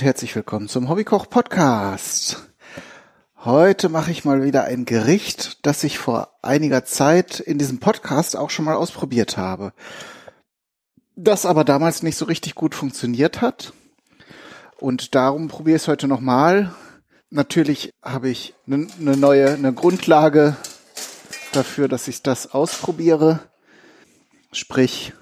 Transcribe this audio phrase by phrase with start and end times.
[0.00, 2.48] Und herzlich willkommen zum Hobbykoch Podcast.
[3.36, 8.34] Heute mache ich mal wieder ein Gericht, das ich vor einiger Zeit in diesem Podcast
[8.34, 9.74] auch schon mal ausprobiert habe.
[11.16, 13.74] Das aber damals nicht so richtig gut funktioniert hat.
[14.78, 16.74] Und darum probiere ich es heute nochmal.
[17.28, 20.56] Natürlich habe ich eine ne neue, eine Grundlage
[21.52, 23.40] dafür, dass ich das ausprobiere.
[24.50, 25.12] Sprich,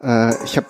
[0.00, 0.68] äh, ich habe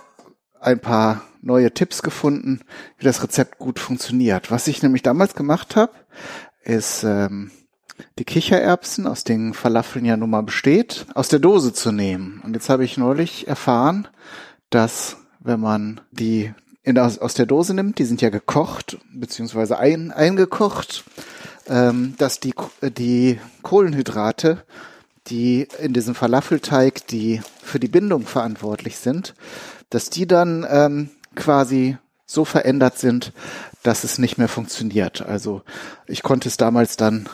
[0.59, 2.61] ein paar neue Tipps gefunden,
[2.99, 4.51] wie das Rezept gut funktioniert.
[4.51, 5.93] Was ich nämlich damals gemacht habe,
[6.63, 7.51] ist ähm,
[8.19, 12.41] die Kichererbsen, aus denen Falafeln ja nun mal besteht, aus der Dose zu nehmen.
[12.45, 14.09] Und jetzt habe ich neulich erfahren,
[14.71, 19.79] dass wenn man die in, aus, aus der Dose nimmt, die sind ja gekocht, beziehungsweise
[19.79, 21.05] ein, eingekocht,
[21.69, 24.65] ähm, dass die, die Kohlenhydrate,
[25.29, 29.35] die in diesem Falafelteig, die für die Bindung verantwortlich sind,
[29.89, 31.97] dass die dann ähm, quasi
[32.27, 33.33] so verändert sind,
[33.83, 35.23] dass es nicht mehr funktioniert.
[35.23, 35.63] Also
[36.07, 37.29] ich konnte es damals dann,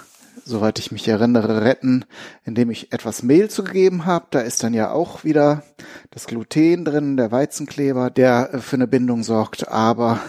[0.45, 2.05] soweit ich mich erinnere, retten,
[2.45, 4.27] indem ich etwas Mehl zugegeben habe.
[4.31, 5.63] Da ist dann ja auch wieder
[6.11, 9.69] das Gluten drin, der Weizenkleber, der für eine Bindung sorgt.
[9.69, 10.21] Aber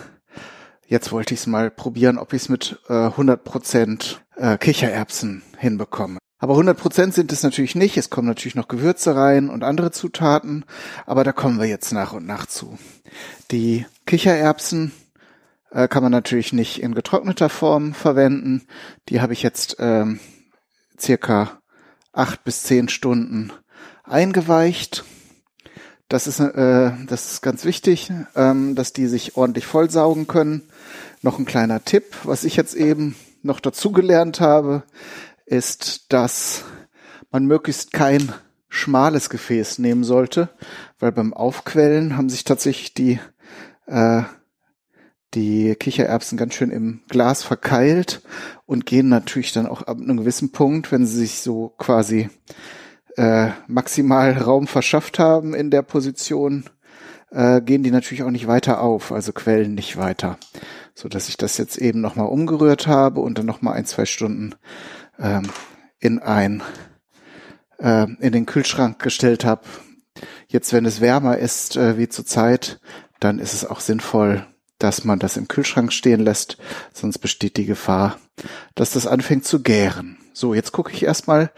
[0.88, 6.20] jetzt wollte ich es mal probieren, ob ich es mit äh, 100% äh, Kichererbsen hinbekomme.
[6.42, 7.98] Aber 100% sind es natürlich nicht.
[7.98, 10.66] Es kommen natürlich noch Gewürze rein und andere Zutaten.
[11.06, 12.80] Aber da kommen wir jetzt nach und nach zu.
[13.52, 14.92] Die Kichererbsen
[15.70, 18.66] äh, kann man natürlich nicht in getrockneter Form verwenden.
[19.08, 20.20] Die habe ich jetzt ähm,
[21.00, 21.62] circa
[22.12, 23.54] acht bis zehn Stunden
[24.04, 25.04] eingeweicht.
[26.10, 30.64] Das ist, äh, das ist ganz wichtig, ähm, dass die sich ordentlich vollsaugen können.
[31.22, 34.84] Noch ein kleiner Tipp, was ich jetzt eben noch dazu gelernt habe,
[35.52, 36.64] ist, dass
[37.30, 38.32] man möglichst kein
[38.70, 40.50] schmales Gefäß nehmen sollte,
[41.00, 43.20] weil beim Aufquellen haben sich tatsächlich die
[43.88, 44.24] äh,
[45.34, 48.22] die Kichererbsen ganz schön im Glas verkeilt
[48.66, 52.30] und gehen natürlich dann auch ab einem gewissen Punkt, wenn sie sich so quasi
[53.16, 56.66] äh, maximal Raum verschafft haben in der Position,
[57.30, 60.38] äh, gehen die natürlich auch nicht weiter auf, also quellen nicht weiter,
[60.94, 64.56] so dass ich das jetzt eben nochmal umgerührt habe und dann nochmal ein zwei Stunden
[65.22, 65.50] ähm,
[66.00, 66.64] in ein
[67.80, 69.64] äh, in den Kühlschrank gestellt habe.
[70.48, 72.80] Jetzt, wenn es wärmer ist äh, wie zurzeit,
[73.20, 74.46] dann ist es auch sinnvoll,
[74.80, 76.58] dass man das im Kühlschrank stehen lässt,
[76.94, 78.18] sonst besteht die Gefahr,
[78.76, 80.18] dass das anfängt zu gären.
[80.34, 81.52] So, jetzt gucke ich erstmal,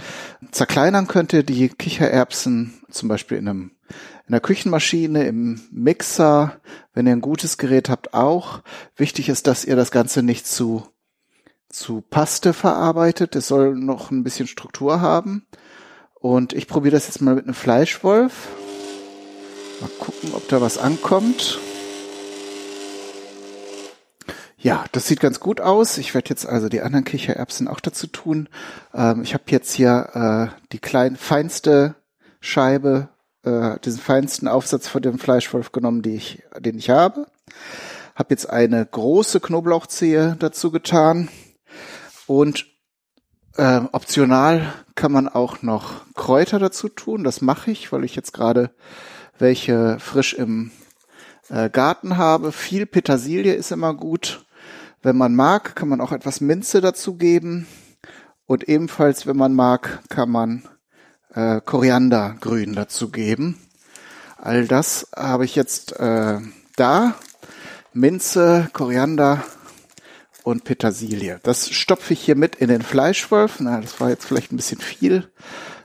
[0.52, 3.72] zerkleinern könnte die Kichererbsen zum Beispiel in einem
[4.26, 6.62] in der Küchenmaschine, im Mixer,
[6.94, 8.62] wenn ihr ein gutes Gerät habt, auch.
[8.96, 10.88] Wichtig ist, dass ihr das Ganze nicht zu
[11.74, 13.36] zu Paste verarbeitet.
[13.36, 15.46] Es soll noch ein bisschen Struktur haben.
[16.14, 18.48] Und ich probiere das jetzt mal mit einem Fleischwolf.
[19.82, 21.60] Mal gucken, ob da was ankommt.
[24.58, 25.98] Ja, das sieht ganz gut aus.
[25.98, 28.48] Ich werde jetzt also die anderen Kichererbsen auch dazu tun.
[28.94, 31.96] Ähm, ich habe jetzt hier äh, die klein feinste
[32.40, 33.10] Scheibe,
[33.44, 37.28] äh, diesen feinsten Aufsatz von dem Fleischwolf genommen, die ich, den ich habe.
[38.16, 41.28] Habe jetzt eine große Knoblauchzehe dazu getan
[42.28, 42.66] und
[43.56, 47.24] äh, optional kann man auch noch Kräuter dazu tun.
[47.24, 48.72] Das mache ich, weil ich jetzt gerade
[49.38, 50.72] welche frisch im
[51.50, 52.52] äh, Garten habe.
[52.52, 54.46] Viel Petersilie ist immer gut.
[55.02, 57.68] Wenn man mag, kann man auch etwas Minze dazu geben.
[58.46, 60.68] Und ebenfalls, wenn man mag, kann man
[61.34, 63.60] äh, Koriandergrün dazu geben.
[64.38, 66.40] All das habe ich jetzt äh,
[66.76, 67.16] da.
[67.94, 69.44] Minze, Koriander
[70.44, 71.40] und Petersilie.
[71.44, 73.60] Das stopfe ich hier mit in den Fleischwolf.
[73.60, 75.32] Na, das war jetzt vielleicht ein bisschen viel.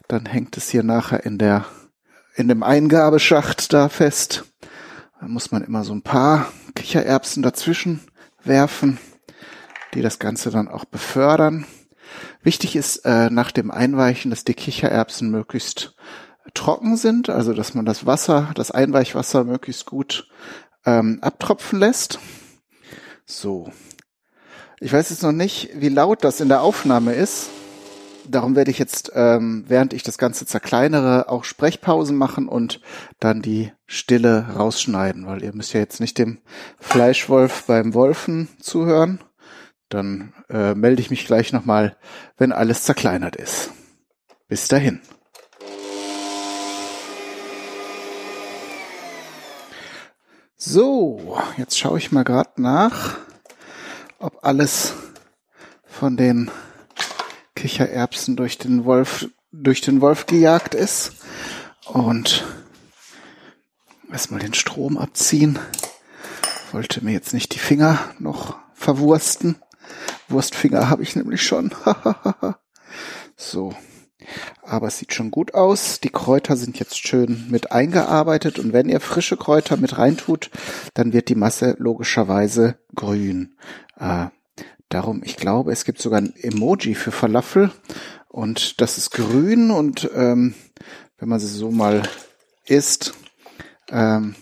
[0.08, 1.64] Dann hängt es hier nachher in der,
[2.34, 4.44] in dem Eingabeschacht da fest.
[5.20, 8.00] Da muss man immer so ein paar Kichererbsen dazwischen
[8.44, 8.98] werfen,
[9.94, 11.66] die das Ganze dann auch befördern.
[12.42, 15.94] Wichtig ist äh, nach dem Einweichen, dass die Kichererbsen möglichst
[16.54, 20.28] trocken sind, also dass man das Wasser, das Einweichwasser möglichst gut
[20.86, 22.18] ähm, abtropfen lässt.
[23.26, 23.70] So,
[24.80, 27.50] ich weiß jetzt noch nicht, wie laut das in der Aufnahme ist.
[28.28, 32.80] Darum werde ich jetzt, ähm, während ich das Ganze zerkleinere, auch Sprechpausen machen und
[33.20, 36.38] dann die Stille rausschneiden, weil ihr müsst ja jetzt nicht dem
[36.78, 39.20] Fleischwolf beim Wolfen zuhören.
[39.88, 41.96] Dann äh, melde ich mich gleich nochmal,
[42.36, 43.70] wenn alles zerkleinert ist.
[44.46, 45.00] Bis dahin.
[50.56, 53.16] So, jetzt schaue ich mal gerade nach
[54.18, 54.94] ob alles
[55.84, 56.50] von den
[57.54, 61.12] Kichererbsen durch den Wolf, durch den Wolf gejagt ist.
[61.86, 62.44] Und
[64.10, 65.58] erstmal den Strom abziehen
[66.72, 69.56] wollte mir jetzt nicht die Finger noch verwursten.
[70.28, 71.74] Wurstfinger habe ich nämlich schon.
[73.36, 73.74] so.
[74.68, 75.98] Aber es sieht schon gut aus.
[76.00, 80.50] Die Kräuter sind jetzt schön mit eingearbeitet und wenn ihr frische Kräuter mit reintut,
[80.92, 83.56] dann wird die Masse logischerweise grün.
[83.98, 84.26] Äh,
[84.90, 87.70] darum, ich glaube, es gibt sogar ein Emoji für Falafel
[88.28, 90.54] und das ist grün und ähm,
[91.16, 92.02] wenn man sie so mal
[92.66, 93.14] isst,
[93.90, 94.34] ähm,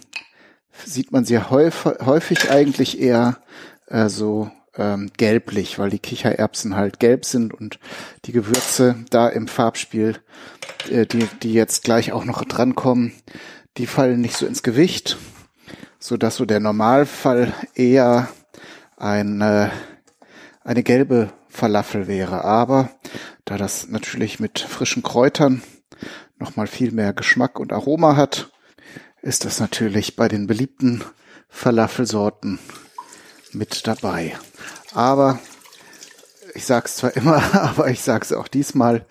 [0.85, 3.39] sieht man sie häufig, häufig eigentlich eher
[3.87, 7.79] äh, so ähm, gelblich, weil die Kichererbsen halt gelb sind und
[8.25, 10.19] die Gewürze da im Farbspiel,
[10.91, 13.13] äh, die, die jetzt gleich auch noch drankommen,
[13.77, 15.17] die fallen nicht so ins Gewicht,
[15.99, 18.29] so dass so der Normalfall eher
[18.97, 19.71] eine,
[20.65, 22.45] eine gelbe Falafel wäre.
[22.45, 22.91] Aber
[23.45, 25.63] da das natürlich mit frischen Kräutern
[26.39, 28.51] nochmal viel mehr Geschmack und Aroma hat,
[29.23, 31.03] ist das natürlich bei den beliebten
[31.49, 32.59] Falafelsorten
[33.57, 34.37] mit dabei.
[34.95, 35.39] Aber
[36.55, 39.05] ich sage es zwar immer, aber ich sage es auch diesmal,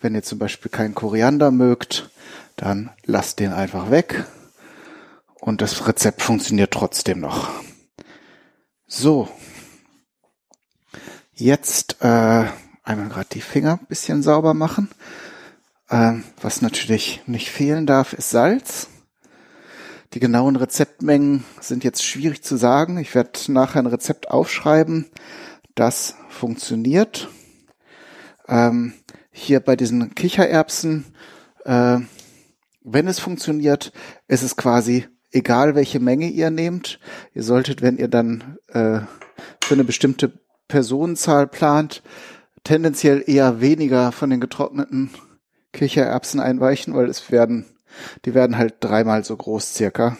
[0.00, 2.10] wenn ihr zum Beispiel keinen Koriander mögt,
[2.56, 4.24] dann lasst den einfach weg
[5.40, 7.48] und das Rezept funktioniert trotzdem noch.
[8.86, 9.28] So,
[11.34, 12.44] jetzt äh,
[12.84, 14.90] einmal gerade die Finger ein bisschen sauber machen.
[15.90, 18.88] Ähm, was natürlich nicht fehlen darf, ist Salz.
[20.14, 22.98] Die genauen Rezeptmengen sind jetzt schwierig zu sagen.
[22.98, 25.06] Ich werde nachher ein Rezept aufschreiben,
[25.74, 27.28] das funktioniert.
[28.46, 28.92] Ähm,
[29.30, 31.06] hier bei diesen Kichererbsen,
[31.64, 31.98] äh,
[32.84, 33.92] wenn es funktioniert,
[34.28, 36.98] ist es quasi egal, welche Menge ihr nehmt.
[37.32, 39.00] Ihr solltet, wenn ihr dann äh,
[39.64, 40.32] für eine bestimmte
[40.68, 42.02] Personenzahl plant,
[42.64, 45.10] tendenziell eher weniger von den getrockneten
[45.72, 47.64] Kichererbsen einweichen, weil es werden
[48.24, 50.16] die werden halt dreimal so groß circa.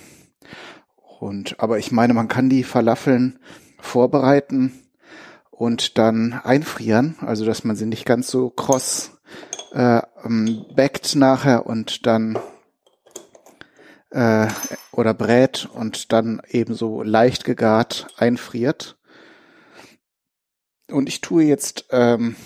[1.21, 3.39] Und, aber ich meine, man kann die Falafeln
[3.79, 4.73] vorbereiten
[5.51, 9.13] und dann einfrieren, also dass man sie nicht ganz so kross
[9.73, 12.39] äh, ähm, backt nachher und dann
[14.11, 14.49] äh,
[14.91, 18.99] oder brät und dann ebenso leicht gegart einfriert.
[20.91, 22.37] Und ich tue jetzt ähm,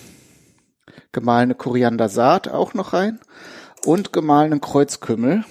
[1.11, 3.19] gemahlene Koriandersaat auch noch rein
[3.87, 5.45] und gemahlenen Kreuzkümmel.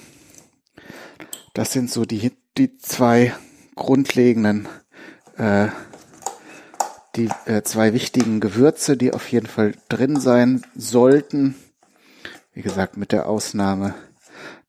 [1.54, 3.34] Das sind so die, die zwei
[3.76, 4.68] grundlegenden,
[5.38, 5.68] äh,
[7.16, 11.54] die äh, zwei wichtigen Gewürze, die auf jeden Fall drin sein sollten.
[12.52, 13.94] Wie gesagt, mit der Ausnahme,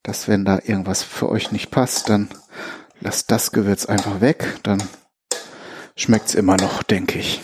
[0.01, 2.29] dass wenn da irgendwas für euch nicht passt, dann
[3.01, 4.81] lasst das Gewürz einfach weg, dann
[5.97, 7.41] schmeckt's immer noch, denke ich.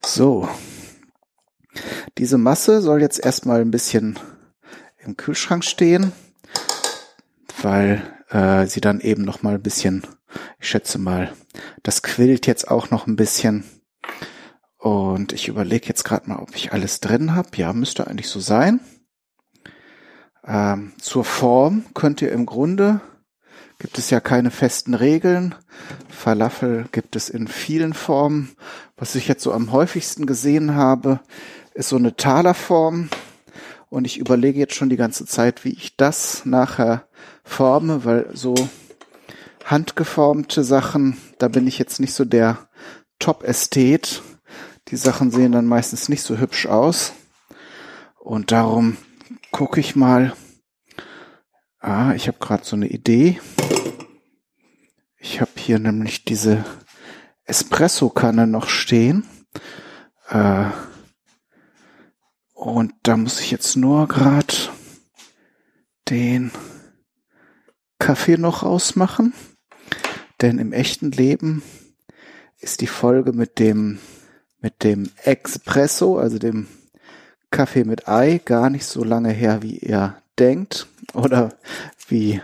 [0.00, 0.48] So.
[2.18, 4.16] Diese Masse soll jetzt erstmal ein bisschen
[4.98, 6.12] im Kühlschrank stehen,
[7.62, 10.06] weil äh, sie dann eben noch mal ein bisschen,
[10.60, 11.32] ich schätze mal,
[11.82, 13.64] das quillt jetzt auch noch ein bisschen.
[14.76, 17.50] Und ich überlege jetzt gerade mal, ob ich alles drin habe.
[17.56, 18.80] Ja, müsste eigentlich so sein.
[20.46, 23.00] Ähm, zur Form könnt ihr im Grunde,
[23.78, 25.54] gibt es ja keine festen Regeln.
[26.08, 28.56] Falafel gibt es in vielen Formen.
[28.96, 31.20] Was ich jetzt so am häufigsten gesehen habe,
[31.74, 33.08] ist so eine Talerform.
[33.90, 37.08] Und ich überlege jetzt schon die ganze Zeit, wie ich das nachher
[37.42, 38.54] forme, weil so
[39.64, 42.68] handgeformte Sachen, da bin ich jetzt nicht so der
[43.18, 44.22] Top-Ästhet.
[44.88, 47.12] Die Sachen sehen dann meistens nicht so hübsch aus.
[48.18, 48.96] Und darum
[49.50, 50.34] gucke ich mal.
[51.80, 53.40] Ah, ich habe gerade so eine Idee.
[55.18, 56.64] Ich habe hier nämlich diese
[57.44, 59.24] Espresso-Kanne noch stehen.
[60.28, 60.66] Äh,
[62.58, 64.52] und da muss ich jetzt nur gerade
[66.08, 66.50] den
[68.00, 69.32] Kaffee noch ausmachen.
[70.40, 71.62] Denn im echten Leben
[72.58, 74.00] ist die Folge mit dem,
[74.58, 76.66] mit dem Espresso, also dem
[77.52, 81.56] Kaffee mit Ei, gar nicht so lange her, wie ihr denkt oder
[82.08, 82.42] wie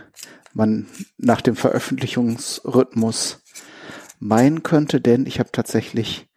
[0.53, 3.43] man nach dem Veröffentlichungsrhythmus
[4.21, 6.29] meinen könnte, denn ich habe tatsächlich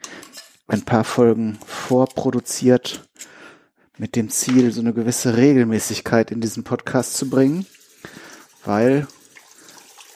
[0.65, 3.07] ein paar Folgen vorproduziert
[3.98, 7.66] mit dem Ziel, so eine gewisse Regelmäßigkeit in diesen Podcast zu bringen,
[8.63, 9.08] weil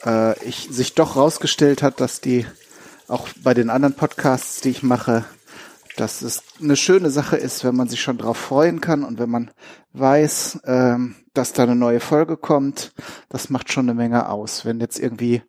[0.05, 2.45] äh, ich sich doch rausgestellt hat, dass die
[3.07, 5.25] auch bei den anderen Podcasts, die ich mache,
[5.97, 9.29] dass es eine schöne Sache ist, wenn man sich schon drauf freuen kann und wenn
[9.29, 9.51] man
[9.93, 12.93] weiß, ähm, dass da eine neue Folge kommt,
[13.29, 14.65] das macht schon eine Menge aus.
[14.65, 15.41] Wenn jetzt irgendwie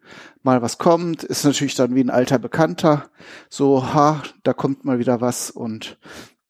[0.42, 3.08] mal was kommt, ist natürlich dann wie ein alter Bekannter,
[3.48, 5.98] so, ha, da kommt mal wieder was und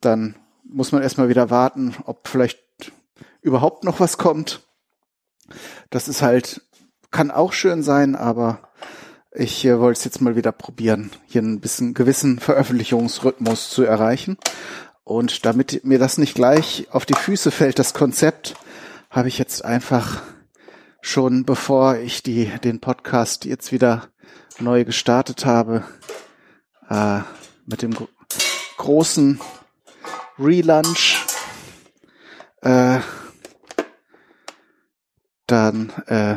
[0.01, 0.37] dann
[0.73, 2.61] muss man erstmal wieder warten, ob vielleicht
[3.41, 4.61] überhaupt noch was kommt.
[5.91, 6.63] Das ist halt,
[7.11, 8.73] kann auch schön sein, aber
[9.35, 14.37] Ich äh, wollte es jetzt mal wieder probieren, hier ein bisschen gewissen Veröffentlichungsrhythmus zu erreichen.
[15.05, 18.55] Und damit mir das nicht gleich auf die Füße fällt, das Konzept,
[19.09, 20.23] habe ich jetzt einfach
[21.01, 24.09] schon, bevor ich die, den Podcast jetzt wieder
[24.61, 25.83] neu gestartet habe,
[26.91, 27.21] äh,
[27.65, 27.97] mit dem
[28.77, 29.41] großen
[30.39, 31.19] Relaunch,
[32.63, 33.01] äh,
[35.47, 36.37] dann äh,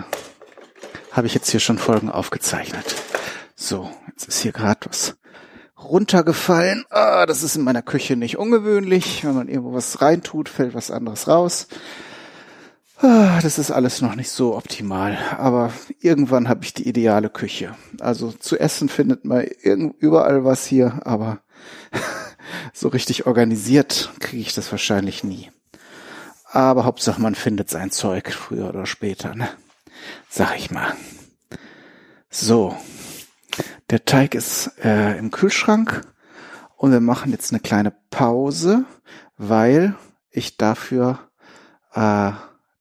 [1.11, 2.95] habe ich jetzt hier schon Folgen aufgezeichnet.
[3.55, 5.15] So, jetzt ist hier gerade was
[5.77, 6.85] runtergefallen.
[6.89, 9.23] Ah, das ist in meiner Küche nicht ungewöhnlich.
[9.23, 11.67] Wenn man irgendwo was reintut, fällt was anderes raus.
[12.97, 17.75] Ah, das ist alles noch nicht so optimal, aber irgendwann habe ich die ideale Küche.
[17.99, 19.45] Also zu essen findet man
[19.99, 21.39] überall was hier, aber
[22.73, 25.51] so richtig organisiert kriege ich das wahrscheinlich nie.
[26.51, 29.49] Aber Hauptsache man findet sein Zeug früher oder später, ne?
[30.29, 30.93] Sag ich mal.
[32.29, 32.75] So,
[33.89, 36.01] der Teig ist äh, im Kühlschrank
[36.77, 38.85] und wir machen jetzt eine kleine Pause,
[39.37, 39.95] weil
[40.31, 41.19] ich dafür
[41.93, 42.31] äh,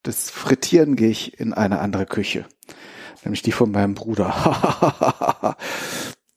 [0.03, 2.45] das Frittieren gehe ich in eine andere Küche.
[3.25, 5.57] Nämlich die von meinem Bruder.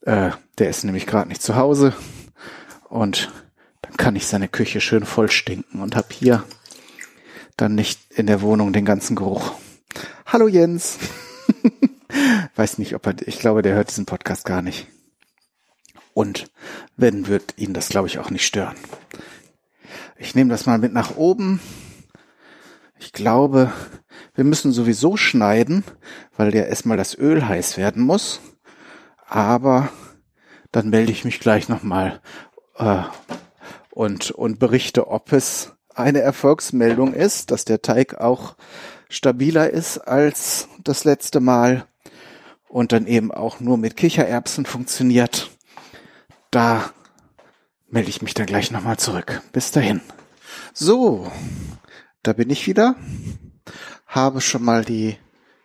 [0.02, 1.92] äh, der ist nämlich gerade nicht zu Hause.
[2.88, 3.32] Und
[3.82, 6.44] dann kann ich seine Küche schön voll stinken und hab hier
[7.56, 9.52] dann nicht in der Wohnung den ganzen Geruch.
[10.26, 10.98] Hallo Jens.
[12.56, 14.86] Weiß nicht, ob er, ich glaube, der hört diesen Podcast gar nicht.
[16.14, 16.50] Und
[16.96, 18.76] wenn, wird ihn das, glaube ich, auch nicht stören.
[20.16, 21.60] Ich nehme das mal mit nach oben
[23.00, 23.72] ich glaube,
[24.34, 25.84] wir müssen sowieso schneiden,
[26.36, 28.40] weil ja erstmal das Öl heiß werden muss.
[29.26, 29.88] Aber
[30.72, 32.20] dann melde ich mich gleich nochmal
[32.78, 33.02] äh,
[33.90, 38.56] und, und berichte, ob es eine Erfolgsmeldung ist, dass der Teig auch
[39.08, 41.86] stabiler ist als das letzte Mal
[42.68, 45.50] und dann eben auch nur mit Kichererbsen funktioniert.
[46.50, 46.92] Da
[47.88, 49.42] melde ich mich dann gleich nochmal zurück.
[49.52, 50.00] Bis dahin.
[50.72, 51.30] So,
[52.22, 52.94] da bin ich wieder,
[54.06, 55.16] habe schon mal die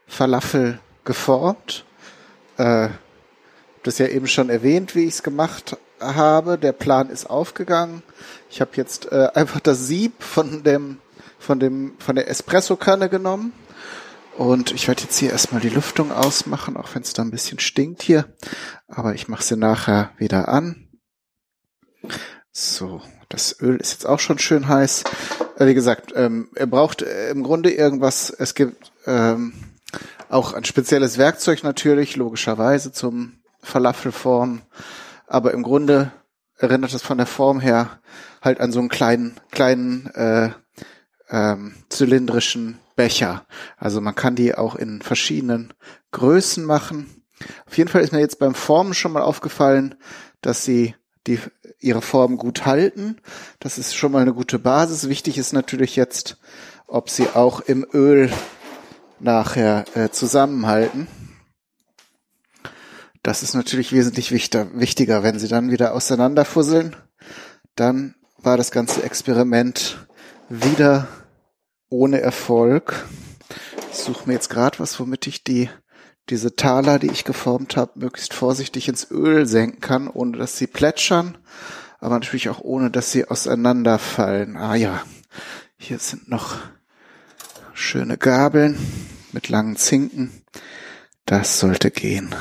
[0.07, 1.85] Falafel geformt.
[2.57, 2.89] Äh,
[3.83, 6.57] das ja eben schon erwähnt, wie ich es gemacht habe.
[6.57, 8.03] Der Plan ist aufgegangen.
[8.49, 10.97] Ich habe jetzt äh, einfach das Sieb von dem
[11.39, 13.53] von dem von der Espresso-Kanne genommen
[14.37, 17.59] und ich werde jetzt hier erstmal die Lüftung ausmachen, auch wenn es da ein bisschen
[17.59, 18.25] stinkt hier.
[18.87, 20.87] Aber ich mache sie nachher wieder an.
[22.51, 25.03] So, das Öl ist jetzt auch schon schön heiß.
[25.57, 28.31] Äh, wie gesagt, ähm, er braucht äh, im Grunde irgendwas.
[28.31, 29.53] Es gibt ähm,
[30.29, 34.61] auch ein spezielles Werkzeug natürlich, logischerweise zum Falafelform.
[35.33, 36.11] Aber im Grunde
[36.59, 37.99] erinnert es von der Form her
[38.39, 40.51] halt an so einen kleinen, kleinen äh,
[41.27, 43.43] ähm, zylindrischen Becher.
[43.77, 45.73] Also man kann die auch in verschiedenen
[46.11, 47.23] Größen machen.
[47.65, 49.95] Auf jeden Fall ist mir jetzt beim Formen schon mal aufgefallen,
[50.41, 50.93] dass sie
[51.25, 51.39] die
[51.79, 53.17] ihre Form gut halten.
[53.59, 55.09] Das ist schon mal eine gute Basis.
[55.09, 56.37] Wichtig ist natürlich jetzt,
[56.85, 58.31] ob sie auch im Öl
[59.19, 61.07] nachher äh, zusammenhalten.
[63.23, 66.95] Das ist natürlich wesentlich wichtiger, wichtiger, wenn sie dann wieder auseinanderfusseln.
[67.75, 70.05] Dann war das ganze Experiment
[70.49, 71.07] wieder
[71.89, 73.07] ohne Erfolg.
[73.91, 75.69] Ich suche mir jetzt gerade was, womit ich die
[76.29, 80.67] diese Taler, die ich geformt habe, möglichst vorsichtig ins Öl senken kann, ohne dass sie
[80.67, 81.37] plätschern,
[81.99, 84.57] aber natürlich auch ohne, dass sie auseinanderfallen.
[84.57, 85.03] Ah ja,
[85.77, 86.57] hier sind noch
[87.73, 88.77] schöne Gabeln
[89.31, 90.43] mit langen Zinken.
[91.25, 92.33] Das sollte gehen.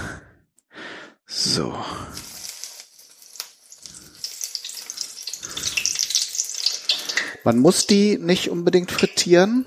[1.35, 1.75] So.
[7.45, 9.65] Man muss die nicht unbedingt frittieren.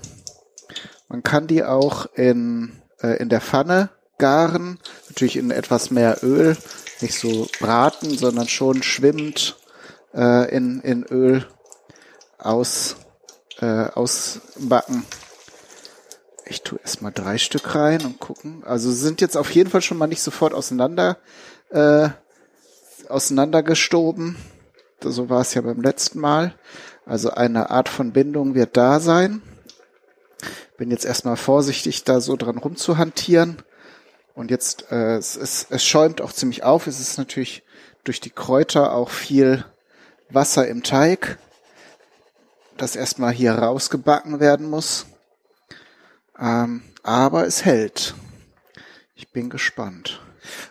[1.08, 6.56] Man kann die auch in, äh, in der Pfanne garen, natürlich in etwas mehr Öl,
[7.00, 9.56] nicht so braten, sondern schon schwimmend
[10.14, 11.46] äh, in, in Öl
[12.38, 12.96] aus,
[13.60, 15.04] äh, ausbacken.
[16.48, 18.62] Ich tue erstmal drei Stück rein und gucken.
[18.64, 21.18] Also sind jetzt auf jeden Fall schon mal nicht sofort auseinander
[21.70, 22.08] äh,
[23.08, 24.36] auseinandergestoben.
[25.00, 26.54] So war es ja beim letzten Mal.
[27.04, 29.42] Also eine Art von Bindung wird da sein.
[30.76, 33.62] Bin jetzt erstmal vorsichtig, da so dran rumzuhantieren.
[34.34, 36.86] Und jetzt, äh, es, es, es schäumt auch ziemlich auf.
[36.86, 37.62] Es ist natürlich
[38.04, 39.64] durch die Kräuter auch viel
[40.28, 41.38] Wasser im Teig,
[42.76, 45.06] das erstmal hier rausgebacken werden muss.
[46.38, 48.14] Ähm, aber es hält.
[49.14, 50.20] Ich bin gespannt.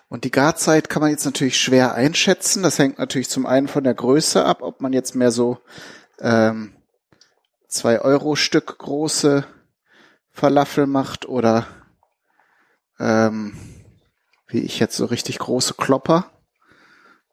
[0.10, 2.64] Und die Garzeit kann man jetzt natürlich schwer einschätzen.
[2.64, 5.60] Das hängt natürlich zum einen von der Größe ab, ob man jetzt mehr so
[6.20, 6.74] ähm,
[7.68, 9.46] zwei Euro Stück große
[10.32, 11.68] Falafel macht oder
[13.00, 13.58] ähm,
[14.48, 16.32] wie ich jetzt so richtig große Klopper.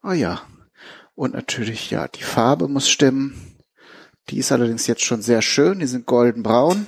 [0.01, 0.41] Ah oh ja.
[1.15, 3.55] Und natürlich, ja, die Farbe muss stimmen.
[4.29, 5.79] Die ist allerdings jetzt schon sehr schön.
[5.79, 6.87] Die sind goldenbraun.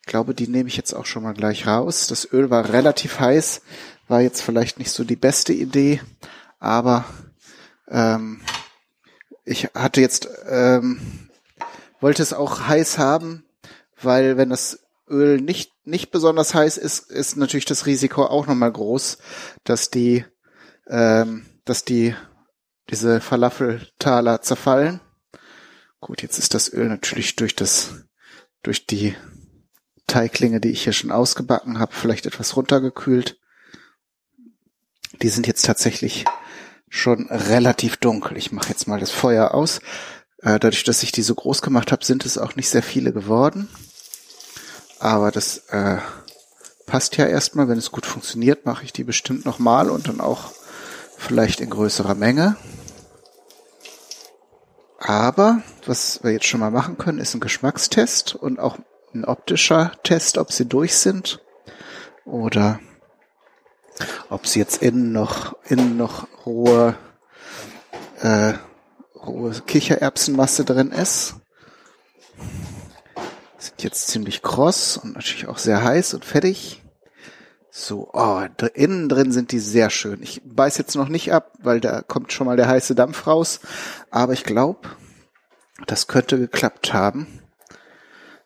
[0.00, 2.08] Ich glaube, die nehme ich jetzt auch schon mal gleich raus.
[2.08, 3.62] Das Öl war relativ heiß.
[4.10, 6.00] War jetzt vielleicht nicht so die beste Idee.
[6.58, 7.04] Aber
[7.86, 8.40] ähm,
[9.44, 11.28] ich hatte jetzt, ähm,
[12.00, 13.44] wollte es auch heiß haben,
[14.02, 18.72] weil wenn das Öl nicht, nicht besonders heiß ist, ist natürlich das Risiko auch nochmal
[18.72, 19.18] groß,
[19.62, 20.24] dass die,
[20.88, 22.16] ähm, dass die,
[22.90, 25.00] diese Falafeltaler zerfallen.
[26.00, 28.06] Gut, jetzt ist das Öl natürlich durch das,
[28.64, 29.14] durch die
[30.08, 33.39] Teiglinge, die ich hier schon ausgebacken habe, vielleicht etwas runtergekühlt.
[35.22, 36.24] Die sind jetzt tatsächlich
[36.88, 38.36] schon relativ dunkel.
[38.36, 39.78] Ich mache jetzt mal das Feuer aus.
[40.38, 43.12] Äh, dadurch, dass ich die so groß gemacht habe, sind es auch nicht sehr viele
[43.12, 43.68] geworden.
[44.98, 45.98] Aber das äh,
[46.86, 47.68] passt ja erstmal.
[47.68, 50.52] Wenn es gut funktioniert, mache ich die bestimmt nochmal und dann auch
[51.16, 52.56] vielleicht in größerer Menge.
[54.98, 58.78] Aber was wir jetzt schon mal machen können, ist ein Geschmackstest und auch
[59.14, 61.40] ein optischer Test, ob sie durch sind
[62.24, 62.80] oder
[64.28, 66.96] ob sie jetzt innen noch innen noch rohe
[68.20, 68.54] äh,
[69.14, 71.36] rohe Kichererbsenmasse drin ist.
[73.58, 76.82] Sind jetzt ziemlich kross und natürlich auch sehr heiß und fettig.
[77.72, 78.42] So, oh,
[78.74, 80.22] innen drin sind die sehr schön.
[80.22, 83.60] Ich beiß jetzt noch nicht ab, weil da kommt schon mal der heiße Dampf raus.
[84.10, 84.88] Aber ich glaube,
[85.86, 87.40] das könnte geklappt haben.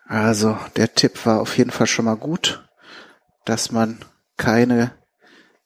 [0.06, 2.68] Also, der Tipp war auf jeden Fall schon mal gut,
[3.46, 4.04] dass man
[4.36, 4.92] keine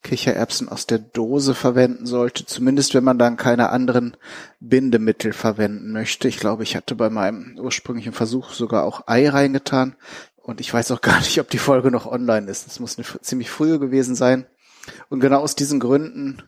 [0.02, 4.16] Kichererbsen aus der Dose verwenden sollte, zumindest wenn man dann keine anderen
[4.60, 6.28] Bindemittel verwenden möchte.
[6.28, 9.96] Ich glaube, ich hatte bei meinem ursprünglichen Versuch sogar auch Ei reingetan
[10.36, 12.66] und ich weiß auch gar nicht, ob die Folge noch online ist.
[12.66, 14.46] Das muss eine ziemlich frühe gewesen sein.
[15.08, 16.42] Und genau aus diesen Gründen,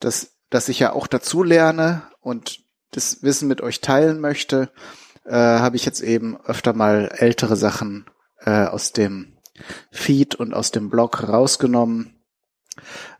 [0.00, 2.60] dass, dass ich ja auch dazu lerne und
[2.92, 4.70] das Wissen mit euch teilen möchte,
[5.24, 8.06] äh, habe ich jetzt eben öfter mal ältere Sachen
[8.40, 9.36] äh, aus dem
[9.90, 12.21] Feed und aus dem Blog rausgenommen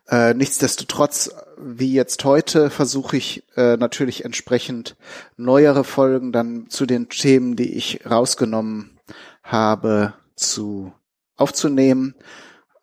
[0.09, 4.95] äh, nichtsdestotrotz, wie jetzt heute, versuche ich äh, natürlich entsprechend
[5.37, 8.99] neuere Folgen dann zu den Themen, die ich rausgenommen
[9.43, 10.93] habe, zu
[11.35, 12.15] aufzunehmen.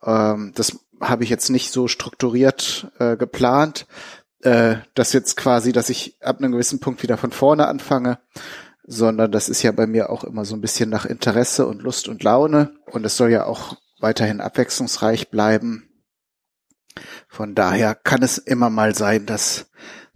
[0.03, 3.87] Ähm, das habe ich jetzt nicht so strukturiert äh, geplant,
[4.41, 8.19] äh, dass jetzt quasi, dass ich ab einem gewissen Punkt wieder von vorne anfange,
[8.83, 12.07] sondern das ist ja bei mir auch immer so ein bisschen nach Interesse und Lust
[12.07, 15.90] und Laune und es soll ja auch weiterhin abwechslungsreich bleiben.
[17.31, 19.67] Von daher kann es immer mal sein, dass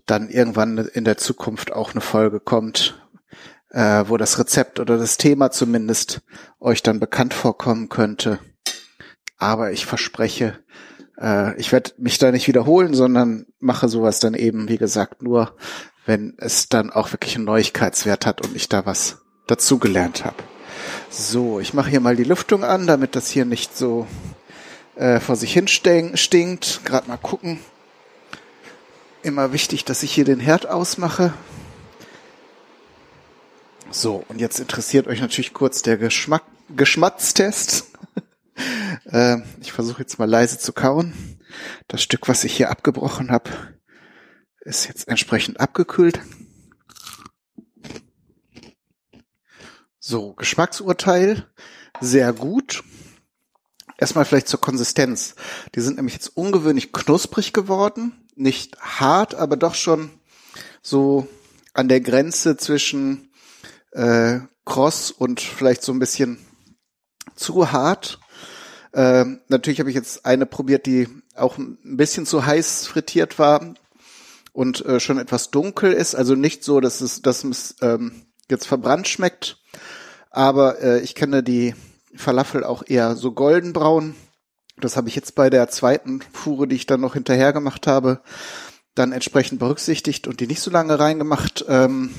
[0.05, 3.01] dann irgendwann in der Zukunft auch eine Folge kommt,
[3.69, 6.23] äh, wo das Rezept oder das Thema zumindest
[6.59, 8.39] euch dann bekannt vorkommen könnte.
[9.37, 10.59] Aber ich verspreche,
[11.17, 15.55] äh, ich werde mich da nicht wiederholen, sondern mache sowas dann eben, wie gesagt, nur,
[16.05, 20.43] wenn es dann auch wirklich einen Neuigkeitswert hat und ich da was dazugelernt habe.
[21.09, 24.05] So, ich mache hier mal die Lüftung an, damit das hier nicht so
[24.95, 26.81] äh, vor sich hin stinkt.
[26.85, 27.59] Gerade mal gucken.
[29.23, 31.33] Immer wichtig, dass ich hier den Herd ausmache.
[33.91, 36.43] So, und jetzt interessiert euch natürlich kurz der Geschmack,
[36.75, 37.91] Geschmackstest.
[39.05, 41.13] äh, ich versuche jetzt mal leise zu kauen.
[41.87, 43.49] Das Stück, was ich hier abgebrochen habe,
[44.61, 46.19] ist jetzt entsprechend abgekühlt.
[49.99, 51.47] So, Geschmacksurteil,
[52.01, 52.83] sehr gut.
[53.97, 55.35] Erstmal vielleicht zur Konsistenz.
[55.73, 58.13] Die sind nämlich jetzt ungewöhnlich knusprig geworden.
[58.35, 60.11] Nicht hart, aber doch schon
[60.81, 61.27] so
[61.73, 63.29] an der Grenze zwischen
[63.91, 66.39] äh, kross und vielleicht so ein bisschen
[67.35, 68.19] zu hart.
[68.91, 73.75] Äh, natürlich habe ich jetzt eine probiert, die auch ein bisschen zu heiß frittiert war
[74.53, 76.15] und äh, schon etwas dunkel ist.
[76.15, 79.57] Also nicht so, dass es, dass es ähm, jetzt verbrannt schmeckt.
[80.29, 81.75] Aber äh, ich kenne die
[82.17, 84.15] Falafel auch eher so goldenbraun.
[84.77, 88.21] Das habe ich jetzt bei der zweiten Fuhre, die ich dann noch hinterher gemacht habe,
[88.93, 91.65] dann entsprechend berücksichtigt und die nicht so lange reingemacht.
[91.67, 92.13] Ähm,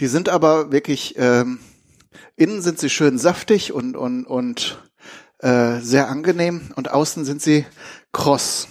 [0.00, 1.60] die sind aber wirklich, ähm,
[2.36, 4.82] innen sind sie schön saftig und, und, und
[5.38, 7.66] äh, sehr angenehm und außen sind sie
[8.12, 8.68] kross.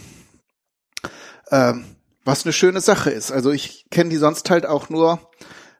[1.51, 1.85] Ähm,
[2.25, 3.31] was eine schöne Sache ist.
[3.31, 5.19] Also ich kenne die sonst halt auch nur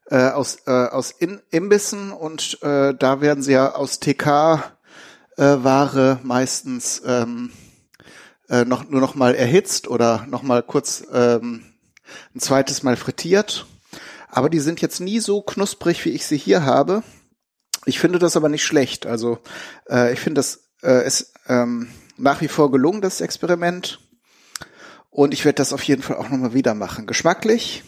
[0.10, 4.60] äh, aus, äh, aus In Imbissen und äh, da werden sie ja aus TK-Ware
[6.22, 7.52] äh, meistens ähm,
[8.50, 11.66] äh, noch, nur noch mal erhitzt oder noch mal kurz ähm,
[12.36, 13.66] ein zweites Mal frittiert.
[14.30, 17.04] Aber die sind jetzt nie so knusprig, wie ich sie hier habe.
[17.86, 19.06] Ich finde das aber nicht schlecht.
[19.06, 19.40] Also
[19.90, 24.00] äh, ich finde das äh, ist ähm, nach wie vor gelungen, das Experiment.
[25.10, 27.08] Und ich werde das auf jeden Fall auch nochmal wieder machen.
[27.08, 27.84] Geschmacklich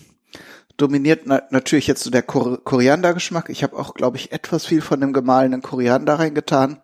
[0.78, 3.50] dominiert na natürlich jetzt so der Kor Koriandergeschmack.
[3.50, 6.82] Ich habe auch, glaube ich, etwas viel von dem gemahlenen Koriander reingetan.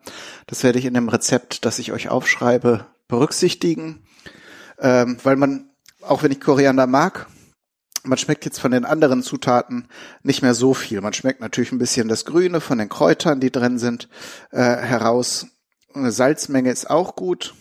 [0.48, 4.06] Das werde ich in dem Rezept, das ich euch aufschreibe, berücksichtigen.
[4.80, 5.70] Ähm, weil man,
[6.02, 7.28] auch wenn ich Koriander mag,
[8.04, 9.88] man schmeckt jetzt von den anderen Zutaten
[10.24, 11.00] nicht mehr so viel.
[11.00, 14.10] Man schmeckt natürlich ein bisschen das Grüne von den Kräutern, die drin sind,
[14.52, 15.48] äh, heraus.
[15.94, 17.54] Eine Salzmenge ist auch gut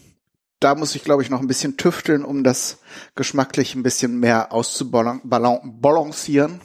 [0.62, 2.78] da muss ich, glaube ich, noch ein bisschen tüfteln, um das
[3.14, 6.60] geschmacklich ein bisschen mehr auszubalancieren.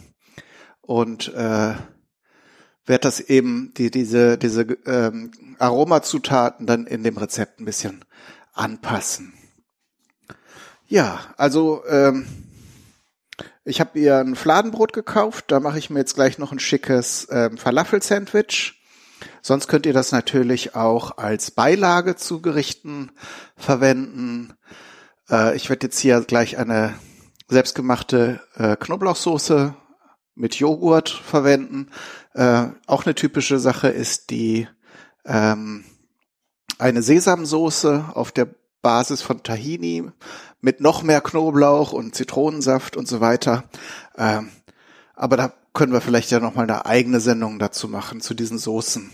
[0.82, 1.76] Und äh,
[2.86, 8.06] werde das eben, die, diese, diese ähm, Aromazutaten dann in dem Rezept ein bisschen
[8.54, 9.34] anpassen.
[10.88, 12.26] Ja, also ähm,
[13.66, 17.28] ich habe ihr ein Fladenbrot gekauft, da mache ich mir jetzt gleich noch ein schickes
[17.30, 18.77] ähm, Falafel-Sandwich
[19.42, 23.12] Sonst könnt ihr das natürlich auch als Beilage zu Gerichten
[23.56, 24.54] verwenden.
[25.30, 26.96] Äh, ich werde jetzt hier gleich eine
[27.48, 29.74] selbstgemachte äh, Knoblauchsoße
[30.36, 31.90] mit Joghurt verwenden.
[32.34, 34.68] Äh, auch eine typische Sache ist die
[35.26, 35.84] ähm,
[36.78, 38.48] eine Sesamsoße auf der
[38.82, 40.12] Basis von Tahini
[40.62, 43.64] mit noch mehr Knoblauch und Zitronensaft und so weiter.
[44.18, 44.50] Ähm,
[45.16, 48.58] aber da können wir vielleicht ja noch mal eine eigene Sendung dazu machen zu diesen
[48.58, 49.12] Soßen.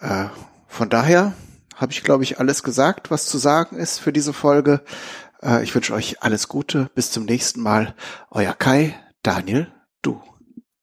[0.00, 0.24] Äh,
[0.66, 1.34] von daher
[1.76, 4.82] habe ich, glaube ich, alles gesagt, was zu sagen ist für diese Folge.
[5.42, 6.90] Äh, ich wünsche euch alles Gute.
[6.94, 7.94] Bis zum nächsten Mal.
[8.30, 10.22] Euer Kai, Daniel, du.